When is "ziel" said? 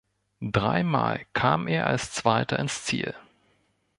2.87-3.13